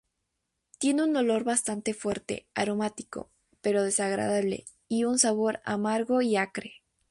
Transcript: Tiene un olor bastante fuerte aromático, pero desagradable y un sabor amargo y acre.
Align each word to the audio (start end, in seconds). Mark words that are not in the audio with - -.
Tiene 0.79 1.03
un 1.03 1.15
olor 1.15 1.43
bastante 1.43 1.93
fuerte 1.93 2.47
aromático, 2.55 3.29
pero 3.61 3.83
desagradable 3.83 4.65
y 4.87 5.03
un 5.03 5.19
sabor 5.19 5.61
amargo 5.63 6.23
y 6.23 6.37
acre. 6.37 6.81